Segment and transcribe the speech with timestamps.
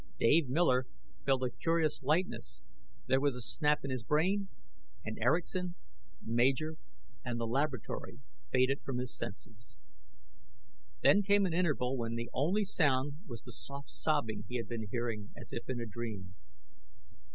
[0.19, 0.87] Dave Miller
[1.27, 2.59] felt a curious lightness.
[3.05, 4.49] There was a snap in his brain,
[5.05, 5.75] and Erickson,
[6.23, 6.77] Major
[7.23, 8.17] and the laboratory
[8.51, 9.75] faded from his senses.
[11.03, 14.87] Then came an interval when the only sound was the soft sobbing he had been
[14.89, 16.33] hearing as if in a dream.